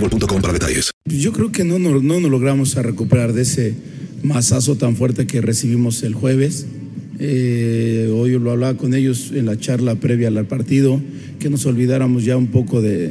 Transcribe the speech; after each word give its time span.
boostmobile.com 0.00 0.40
para 0.40 0.52
detalles. 0.52 0.90
Yo 1.06 1.32
creo 1.32 1.52
que 1.52 1.64
no, 1.64 1.78
no, 1.78 2.00
no 2.00 2.20
nos 2.20 2.30
logramos 2.30 2.76
a 2.76 2.82
recuperar 2.82 3.32
de 3.32 3.42
ese 3.42 3.74
masazo 4.22 4.76
tan 4.76 4.96
fuerte 4.96 5.26
que 5.26 5.40
recibimos 5.40 6.02
el 6.02 6.14
jueves. 6.14 6.66
Eh, 7.18 8.10
hoy 8.14 8.38
lo 8.38 8.50
hablaba 8.50 8.76
con 8.76 8.94
ellos 8.94 9.32
en 9.34 9.46
la 9.46 9.58
charla 9.58 9.94
previa 9.96 10.28
al 10.28 10.46
partido, 10.46 11.00
que 11.38 11.50
nos 11.50 11.66
olvidáramos 11.66 12.24
ya 12.24 12.36
un 12.36 12.46
poco 12.48 12.80
de- 12.80 13.08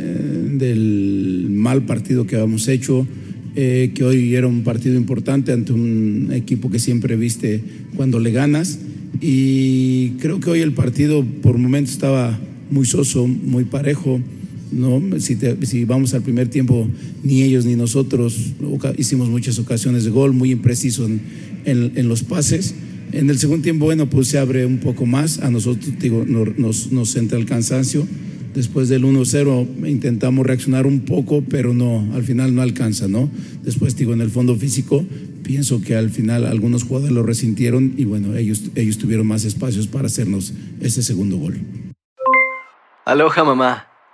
del 0.57 1.47
mal 1.49 1.85
partido 1.85 2.25
que 2.25 2.35
habíamos 2.35 2.67
hecho, 2.67 3.07
eh, 3.55 3.91
que 3.93 4.03
hoy 4.03 4.35
era 4.35 4.47
un 4.47 4.63
partido 4.63 4.95
importante 4.95 5.51
ante 5.51 5.73
un 5.73 6.29
equipo 6.33 6.69
que 6.71 6.79
siempre 6.79 7.15
viste 7.15 7.61
cuando 7.95 8.19
le 8.19 8.31
ganas. 8.31 8.79
Y 9.21 10.11
creo 10.21 10.39
que 10.39 10.49
hoy 10.49 10.61
el 10.61 10.73
partido 10.73 11.25
por 11.41 11.57
momentos 11.57 11.93
estaba 11.93 12.39
muy 12.71 12.85
soso, 12.85 13.27
muy 13.27 13.63
parejo. 13.65 14.21
¿No? 14.71 15.01
Si, 15.19 15.37
si 15.63 15.85
vamos 15.85 16.13
al 16.13 16.21
primer 16.21 16.47
tiempo, 16.49 16.87
ni 17.23 17.41
ellos 17.43 17.65
ni 17.65 17.75
nosotros 17.75 18.53
hicimos 18.97 19.29
muchas 19.29 19.59
ocasiones 19.59 20.03
de 20.05 20.11
gol, 20.11 20.33
muy 20.33 20.51
impreciso 20.51 21.05
en, 21.05 21.21
en- 21.65 22.07
los 22.07 22.23
pases. 22.23 22.75
En 23.11 23.29
el 23.29 23.39
segundo 23.39 23.63
tiempo, 23.63 23.85
bueno, 23.85 24.07
pues 24.09 24.27
se 24.27 24.37
abre 24.37 24.65
un 24.65 24.77
poco 24.77 25.05
más. 25.05 25.39
A 25.39 25.49
nosotros, 25.49 25.93
digo, 25.99 26.23
no- 26.27 26.45
nos, 26.57 26.91
nos 26.91 27.15
entra 27.15 27.37
el 27.37 27.45
cansancio. 27.45 28.07
Después 28.53 28.89
del 28.89 29.03
1-0 29.03 29.87
intentamos 29.87 30.45
reaccionar 30.45 30.87
un 30.87 31.01
poco, 31.01 31.43
pero 31.47 31.73
no, 31.73 32.11
al 32.15 32.23
final 32.23 32.55
no 32.55 32.61
alcanza, 32.63 33.07
¿no? 33.07 33.29
Después, 33.63 33.95
digo, 33.95 34.11
en 34.13 34.21
el 34.21 34.31
fondo 34.31 34.55
físico, 34.55 35.05
pienso 35.43 35.81
que 35.81 35.95
al 35.95 36.09
final 36.09 36.45
algunos 36.45 36.83
jugadores 36.83 37.13
lo 37.13 37.21
resintieron 37.23 37.93
y 37.95 38.05
bueno, 38.05 38.35
ellos, 38.35 38.63
ellos 38.75 38.97
tuvieron 38.97 39.27
más 39.27 39.45
espacios 39.45 39.85
para 39.87 40.07
hacernos 40.07 40.53
ese 40.81 41.03
segundo 41.03 41.37
gol. 41.37 41.59
Aloha 43.05 43.43
mamá, 43.43 43.87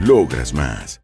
Logras 0.00 0.52
más. 0.52 1.03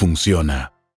funciona. 0.01 0.80